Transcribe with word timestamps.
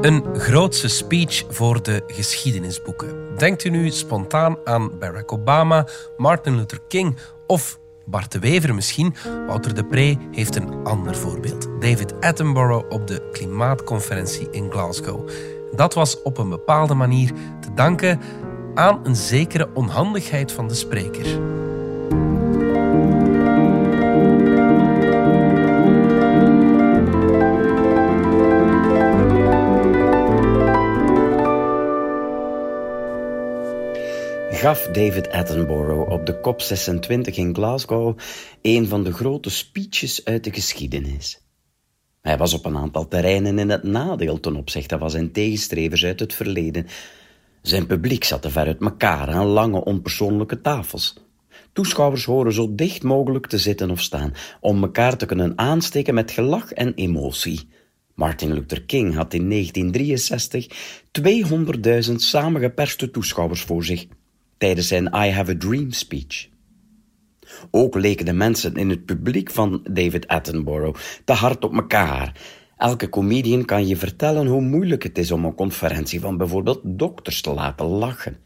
Een 0.00 0.24
grootse 0.34 0.88
speech 0.88 1.44
voor 1.48 1.82
de 1.82 2.02
geschiedenisboeken. 2.06 3.36
Denkt 3.36 3.64
u 3.64 3.70
nu 3.70 3.90
spontaan 3.90 4.56
aan 4.64 4.98
Barack 4.98 5.32
Obama, 5.32 5.86
Martin 6.16 6.56
Luther 6.56 6.80
King 6.88 7.16
of 7.46 7.78
Bart 8.04 8.32
de 8.32 8.38
Wever 8.38 8.74
misschien? 8.74 9.14
Wouter 9.46 9.74
de 9.74 9.84
Pre 9.84 10.16
heeft 10.30 10.56
een 10.56 10.84
ander 10.84 11.16
voorbeeld. 11.16 11.68
David 11.80 12.20
Attenborough 12.20 12.90
op 12.90 13.06
de 13.06 13.28
klimaatconferentie 13.32 14.48
in 14.50 14.70
Glasgow. 14.70 15.30
Dat 15.74 15.94
was 15.94 16.22
op 16.22 16.38
een 16.38 16.48
bepaalde 16.48 16.94
manier 16.94 17.32
te 17.60 17.74
danken 17.74 18.20
aan 18.74 19.00
een 19.02 19.16
zekere 19.16 19.68
onhandigheid 19.74 20.52
van 20.52 20.68
de 20.68 20.74
spreker. 20.74 21.40
Gaf 34.60 34.86
David 34.86 35.30
Attenborough 35.30 36.12
op 36.12 36.26
de 36.26 36.34
COP26 36.34 37.34
in 37.34 37.54
Glasgow 37.54 38.18
een 38.62 38.86
van 38.86 39.04
de 39.04 39.12
grote 39.12 39.50
speeches 39.50 40.24
uit 40.24 40.44
de 40.44 40.52
geschiedenis. 40.52 41.42
Hij 42.20 42.38
was 42.38 42.54
op 42.54 42.64
een 42.64 42.76
aantal 42.76 43.08
terreinen 43.08 43.58
in 43.58 43.68
het 43.68 43.82
nadeel 43.82 44.40
ten 44.40 44.56
opzichte 44.56 44.98
van 44.98 45.10
zijn 45.10 45.32
tegenstrevers 45.32 46.04
uit 46.04 46.20
het 46.20 46.34
verleden. 46.34 46.86
Zijn 47.62 47.86
publiek 47.86 48.24
zat 48.24 48.42
te 48.42 48.50
ver 48.50 48.66
uit 48.66 48.80
elkaar 48.80 49.28
aan 49.28 49.46
lange 49.46 49.84
onpersoonlijke 49.84 50.60
tafels. 50.60 51.14
Toeschouwers 51.72 52.24
horen 52.24 52.52
zo 52.52 52.74
dicht 52.74 53.02
mogelijk 53.02 53.46
te 53.46 53.58
zitten 53.58 53.90
of 53.90 54.00
staan 54.00 54.34
om 54.60 54.82
elkaar 54.82 55.16
te 55.16 55.26
kunnen 55.26 55.58
aansteken 55.58 56.14
met 56.14 56.30
gelach 56.30 56.72
en 56.72 56.94
emotie. 56.94 57.68
Martin 58.14 58.52
Luther 58.52 58.82
King 58.82 59.14
had 59.14 59.34
in 59.34 59.48
1963 59.50 60.66
200.000 62.08 62.14
samengeperste 62.14 63.10
toeschouwers 63.10 63.62
voor 63.62 63.84
zich 63.84 64.06
tijdens 64.60 64.88
zijn 64.88 65.06
I 65.06 65.30
Have 65.30 65.50
a 65.50 65.54
Dream 65.58 65.90
speech. 65.90 66.48
Ook 67.70 67.94
leken 67.94 68.24
de 68.24 68.32
mensen 68.32 68.74
in 68.74 68.90
het 68.90 69.04
publiek 69.04 69.50
van 69.50 69.86
David 69.90 70.28
Attenborough 70.28 71.00
te 71.24 71.32
hard 71.32 71.64
op 71.64 71.74
elkaar. 71.74 72.40
Elke 72.76 73.08
comedian 73.08 73.64
kan 73.64 73.86
je 73.86 73.96
vertellen 73.96 74.46
hoe 74.46 74.60
moeilijk 74.60 75.02
het 75.02 75.18
is 75.18 75.30
om 75.30 75.44
een 75.44 75.54
conferentie 75.54 76.20
van 76.20 76.36
bijvoorbeeld 76.36 76.80
dokters 76.84 77.40
te 77.40 77.50
laten 77.50 77.86
lachen. 77.86 78.36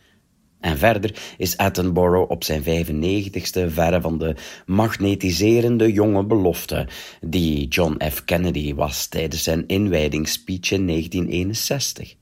En 0.61 0.79
verder 0.79 1.35
is 1.39 1.57
Attenborough 1.57 2.31
op 2.31 2.45
zijn 2.45 2.63
95ste 2.63 3.73
verre 3.73 4.01
van 4.01 4.19
de 4.19 4.35
magnetiserende 4.67 5.93
jonge 5.93 6.25
belofte 6.25 6.89
die 7.21 7.69
John 7.69 8.05
F. 8.11 8.25
Kennedy 8.25 8.75
was 8.75 9.07
tijdens 9.07 9.43
zijn 9.43 9.67
inwijdingsspeech 9.67 10.71
in 10.71 10.87
1961. 10.87 12.17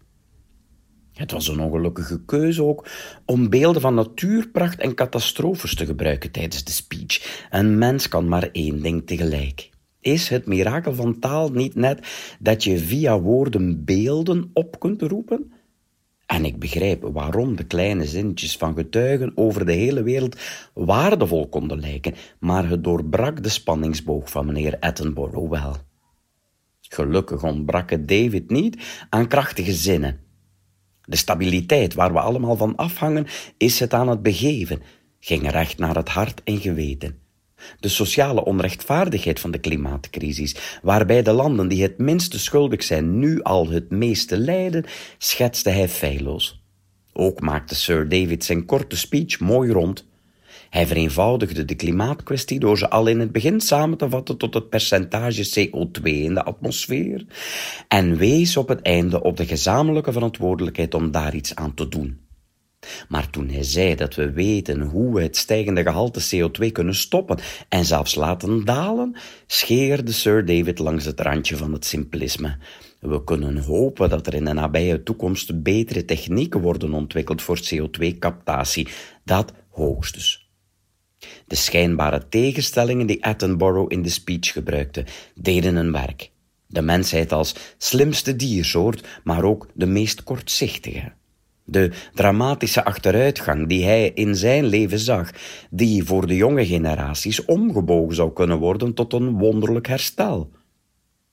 Het 1.13 1.31
was 1.33 1.49
een 1.49 1.61
ongelukkige 1.61 2.25
keuze 2.25 2.63
ook 2.63 2.89
om 3.25 3.49
beelden 3.51 3.83
van 3.83 3.95
natuurpracht 3.95 4.81
en 4.81 4.95
catastrofes 4.95 5.75
te 5.75 5.87
gebruiken 5.87 6.31
tijdens 6.31 6.65
de 6.65 6.73
speech. 6.73 7.47
Een 7.51 7.79
mens 7.79 8.09
kan 8.09 8.29
maar 8.29 8.49
één 8.53 8.83
ding 8.83 9.07
tegelijk. 9.07 9.71
Is 10.01 10.29
het 10.29 10.47
mirakel 10.47 10.95
van 10.95 11.19
taal 11.19 11.49
niet 11.49 11.75
net 11.75 12.07
dat 12.39 12.65
je 12.65 12.79
via 12.79 13.21
woorden 13.21 13.85
beelden 13.85 14.51
op 14.53 14.81
kunt 14.81 15.03
roepen? 15.03 15.53
En 16.27 16.45
ik 16.45 16.59
begrijp 16.59 17.03
waarom 17.03 17.57
de 17.57 17.65
kleine 17.65 18.07
zinnetjes 18.07 18.57
van 18.57 18.75
getuigen 18.75 19.33
over 19.35 19.67
de 19.67 19.73
hele 19.73 20.03
wereld 20.03 20.37
waardevol 20.75 21.49
konden 21.49 21.81
lijken, 21.81 22.15
maar 22.39 22.69
het 22.69 22.85
doorbrak 22.85 23.43
de 23.43 23.49
spanningsboog 23.49 24.31
van 24.31 24.47
meneer 24.47 24.77
Attenborough 24.81 25.51
wel. 25.51 25.77
Gelukkig 26.81 27.43
ontbrak 27.43 27.91
het 27.91 28.09
David 28.09 28.51
niet 28.51 29.07
aan 29.09 29.29
krachtige 29.29 29.73
zinnen. 29.73 30.22
De 31.13 31.19
stabiliteit 31.19 31.95
waar 31.95 32.13
we 32.13 32.21
allemaal 32.21 32.57
van 32.57 32.77
afhangen, 32.77 33.27
is 33.57 33.81
het 33.81 33.95
aan 33.95 34.09
het 34.09 34.23
begeven, 34.23 34.83
ging 35.21 35.51
recht 35.51 35.79
naar 35.79 35.95
het 35.95 36.09
hart 36.09 36.43
en 36.45 36.61
geweten. 36.61 37.19
De 37.81 37.89
sociale 37.89 38.45
onrechtvaardigheid 38.45 39.41
van 39.41 39.51
de 39.51 39.59
klimaatcrisis, 39.59 40.57
waarbij 40.83 41.23
de 41.23 41.33
landen 41.33 41.69
die 41.69 41.83
het 41.83 41.99
minste 41.99 42.39
schuldig 42.39 42.83
zijn 42.83 43.19
nu 43.19 43.43
al 43.43 43.69
het 43.69 43.91
meeste 43.91 44.39
lijden, 44.39 44.85
schetste 45.19 45.71
hij 45.71 45.89
feilloos. 45.89 46.63
Ook 47.13 47.41
maakte 47.41 47.75
Sir 47.75 48.09
David 48.09 48.45
zijn 48.45 48.65
korte 48.65 48.97
speech 48.97 49.41
mooi 49.41 49.71
rond. 49.71 50.07
Hij 50.73 50.87
vereenvoudigde 50.87 51.65
de 51.65 51.75
klimaatkwestie 51.75 52.59
door 52.59 52.79
ze 52.79 52.91
al 52.91 53.07
in 53.07 53.21
het 53.21 53.33
begin 53.33 53.61
samen 53.61 53.99
te 53.99 54.09
vatten 54.09 54.37
tot 54.37 54.55
het 54.55 54.69
percentage 54.69 55.69
CO2 55.69 56.03
in 56.03 56.35
de 56.35 56.45
atmosfeer 56.45 57.25
en 57.89 58.17
wees 58.17 58.57
op 58.57 58.69
het 58.69 58.83
einde 58.83 59.23
op 59.23 59.37
de 59.37 59.47
gezamenlijke 59.47 60.13
verantwoordelijkheid 60.13 60.95
om 60.95 61.11
daar 61.11 61.35
iets 61.35 61.55
aan 61.55 61.75
te 61.75 61.89
doen. 61.89 62.21
Maar 63.09 63.31
toen 63.31 63.49
hij 63.49 63.63
zei 63.63 63.95
dat 63.95 64.15
we 64.15 64.31
weten 64.31 64.81
hoe 64.81 65.15
we 65.15 65.23
het 65.23 65.37
stijgende 65.37 65.83
gehalte 65.83 66.21
CO2 66.21 66.73
kunnen 66.73 66.95
stoppen 66.95 67.39
en 67.69 67.85
zelfs 67.85 68.15
laten 68.15 68.65
dalen, 68.65 69.17
scheerde 69.47 70.13
Sir 70.13 70.45
David 70.45 70.79
langs 70.79 71.05
het 71.05 71.21
randje 71.21 71.57
van 71.57 71.73
het 71.73 71.85
simplisme. 71.85 72.57
We 73.01 73.25
kunnen 73.25 73.59
hopen 73.59 74.09
dat 74.09 74.27
er 74.27 74.35
in 74.35 74.45
de 74.45 74.53
nabije 74.53 75.03
toekomst 75.03 75.63
betere 75.63 76.05
technieken 76.05 76.61
worden 76.61 76.93
ontwikkeld 76.93 77.43
voor 77.43 77.59
CO2-captatie. 77.59 78.89
Dat 79.25 79.53
hoogstens. 79.69 80.52
De 81.47 81.55
schijnbare 81.55 82.29
tegenstellingen 82.29 83.07
die 83.07 83.25
Attenborough 83.25 83.93
in 83.93 84.03
de 84.03 84.09
speech 84.09 84.53
gebruikte, 84.53 85.05
deden 85.35 85.77
een 85.77 85.93
werk. 85.93 86.31
De 86.67 86.83
mensheid 86.83 87.33
als 87.33 87.55
slimste 87.79 88.37
diersoort, 88.37 89.21
maar 89.25 89.45
ook 89.45 89.69
de 89.75 89.87
meest 89.87 90.23
kortzichtige. 90.23 91.13
De 91.65 91.91
dramatische 92.15 92.85
achteruitgang 92.85 93.69
die 93.69 93.85
hij 93.85 94.11
in 94.15 94.37
zijn 94.37 94.65
leven 94.65 94.99
zag, 94.99 95.31
die 95.71 96.05
voor 96.05 96.27
de 96.27 96.37
jonge 96.37 96.67
generaties 96.67 97.45
omgebogen 97.45 98.15
zou 98.15 98.33
kunnen 98.33 98.59
worden 98.59 98.95
tot 98.95 99.13
een 99.13 99.39
wonderlijk 99.39 99.87
herstel. 99.87 100.51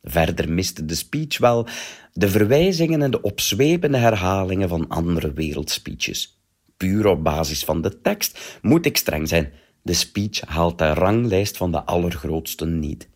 Verder 0.03 0.51
miste 0.51 0.85
de 0.85 0.95
speech 0.95 1.37
wel 1.37 1.67
de 2.13 2.29
verwijzingen 2.29 3.01
en 3.01 3.11
de 3.11 3.21
opzwepende 3.21 3.97
herhalingen 3.97 4.69
van 4.69 4.87
andere 4.87 5.33
wereldspeeches. 5.33 6.41
Puur 6.77 7.07
op 7.07 7.23
basis 7.23 7.63
van 7.63 7.81
de 7.81 8.01
tekst 8.01 8.59
moet 8.61 8.85
ik 8.85 8.97
streng 8.97 9.27
zijn. 9.27 9.53
De 9.81 9.93
speech 9.93 10.41
haalt 10.41 10.77
de 10.77 10.93
ranglijst 10.93 11.57
van 11.57 11.71
de 11.71 11.83
allergrootste 11.83 12.65
niet. 12.65 13.09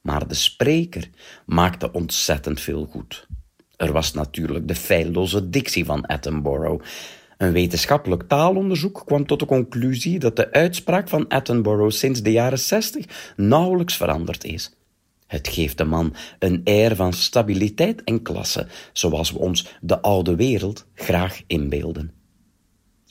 Maar 0.00 0.28
de 0.28 0.34
spreker 0.34 1.10
maakte 1.46 1.92
ontzettend 1.92 2.60
veel 2.60 2.86
goed. 2.90 3.26
Er 3.76 3.92
was 3.92 4.12
natuurlijk 4.12 4.68
de 4.68 4.74
feilloze 4.74 5.50
dictie 5.50 5.84
van 5.84 6.06
Attenborough. 6.06 6.84
Een 7.38 7.52
wetenschappelijk 7.52 8.22
taalonderzoek 8.28 9.02
kwam 9.06 9.26
tot 9.26 9.38
de 9.38 9.46
conclusie 9.46 10.18
dat 10.18 10.36
de 10.36 10.52
uitspraak 10.52 11.08
van 11.08 11.28
Attenborough 11.28 11.96
sinds 11.96 12.22
de 12.22 12.32
jaren 12.32 12.58
60 12.58 13.32
nauwelijks 13.36 13.96
veranderd 13.96 14.44
is. 14.44 14.76
Het 15.26 15.48
geeft 15.48 15.78
de 15.78 15.84
man 15.84 16.14
een 16.38 16.60
air 16.64 16.96
van 16.96 17.12
stabiliteit 17.12 18.04
en 18.04 18.22
klasse, 18.22 18.66
zoals 18.92 19.32
we 19.32 19.38
ons 19.38 19.76
de 19.80 20.00
oude 20.00 20.36
wereld 20.36 20.86
graag 20.94 21.42
inbeelden. 21.46 22.21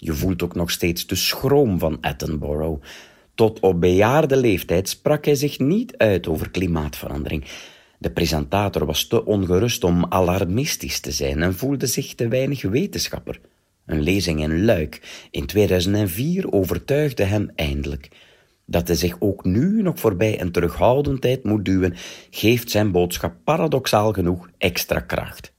Je 0.03 0.13
voelt 0.13 0.44
ook 0.44 0.56
nog 0.56 0.72
steeds 0.72 1.07
de 1.07 1.16
schroom 1.16 1.79
van 1.79 1.97
Attenborough. 2.01 2.84
Tot 3.35 3.59
op 3.59 3.81
bejaarde 3.81 4.38
leeftijd 4.38 4.89
sprak 4.89 5.25
hij 5.25 5.35
zich 5.35 5.59
niet 5.59 5.97
uit 5.97 6.28
over 6.28 6.50
klimaatverandering. 6.50 7.44
De 7.97 8.11
presentator 8.11 8.85
was 8.85 9.07
te 9.07 9.25
ongerust 9.25 9.84
om 9.84 10.06
alarmistisch 10.09 11.00
te 11.00 11.11
zijn 11.11 11.41
en 11.41 11.56
voelde 11.56 11.85
zich 11.85 12.16
te 12.16 12.28
weinig 12.28 12.61
wetenschapper. 12.61 13.40
Een 13.85 14.01
lezing 14.01 14.41
in 14.41 14.66
Luik 14.66 15.28
in 15.31 15.45
2004 15.45 16.51
overtuigde 16.51 17.23
hem 17.23 17.51
eindelijk. 17.56 18.07
Dat 18.66 18.88
hij 18.88 18.97
zich 18.97 19.16
ook 19.19 19.44
nu 19.44 19.81
nog 19.81 20.00
voorbij 20.00 20.41
een 20.41 20.51
terughoudendheid 20.51 21.44
moet 21.44 21.66
duwen, 21.66 21.95
geeft 22.29 22.72
zijn 22.72 22.91
boodschap 22.91 23.34
paradoxaal 23.44 24.13
genoeg 24.13 24.50
extra 24.57 25.00
kracht. 25.00 25.50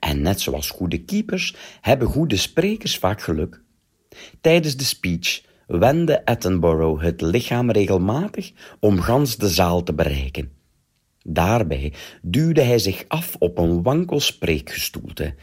En 0.00 0.22
net 0.22 0.40
zoals 0.40 0.70
goede 0.70 1.04
keepers 1.04 1.56
hebben 1.80 2.08
goede 2.08 2.36
sprekers 2.36 2.98
vaak 2.98 3.22
geluk. 3.22 3.62
Tijdens 4.40 4.76
de 4.76 4.84
speech 4.84 5.42
wendde 5.66 6.24
Attenborough 6.24 7.02
het 7.02 7.20
lichaam 7.20 7.70
regelmatig 7.70 8.52
om 8.80 9.00
gans 9.00 9.36
de 9.36 9.48
zaal 9.48 9.82
te 9.82 9.94
bereiken. 9.94 10.52
Daarbij 11.22 11.92
duwde 12.22 12.62
hij 12.62 12.78
zich 12.78 13.04
af 13.08 13.36
op 13.38 13.58
een 13.58 13.82
wankel 13.82 14.20
spreekgestoelte. 14.20 15.34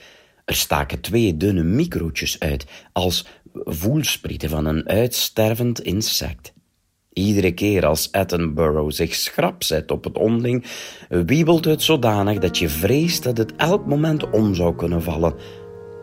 Er 0.46 0.56
staken 0.56 1.02
twee 1.02 1.38
dunne 1.38 1.64
microotjes 1.64 2.40
uit, 2.40 2.66
als 2.94 3.26
voelsprieten 3.54 4.50
van 4.50 4.66
een 4.66 4.88
uitstervend 4.90 5.80
insect. 5.82 6.54
Iedere 7.18 7.52
keer 7.52 7.86
als 7.86 8.12
Attenborough 8.12 8.92
zich 8.92 9.16
schrap 9.16 9.64
zet 9.64 9.92
op 9.92 10.04
het 10.04 10.18
onding, 10.18 10.66
wiebelt 11.10 11.66
het 11.66 11.82
zodanig 11.82 12.40
dat 12.40 12.58
je 12.58 12.70
vreest 12.70 13.24
dat 13.24 13.38
het 13.38 13.56
elk 13.56 13.86
moment 13.86 14.30
om 14.30 14.56
zou 14.56 14.76
kunnen 14.76 15.02
vallen. 15.02 15.34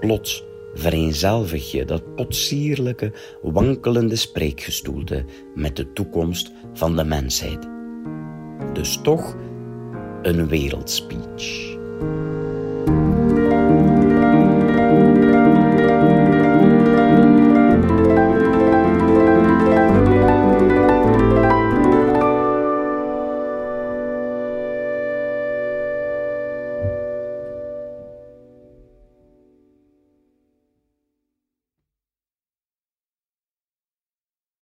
Plots 0.00 0.44
vereenzelvig 0.74 1.70
je 1.70 1.84
dat 1.84 2.14
potsierlijke, 2.14 3.12
wankelende 3.42 4.16
spreekgestoelte 4.16 5.24
met 5.54 5.76
de 5.76 5.92
toekomst 5.92 6.52
van 6.72 6.96
de 6.96 7.04
mensheid. 7.04 7.68
Dus 8.72 9.00
toch 9.02 9.36
een 10.22 10.48
wereldspeech. 10.48 11.76